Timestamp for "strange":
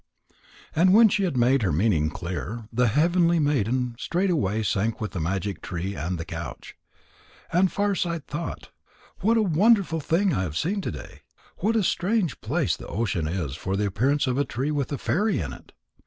11.83-12.41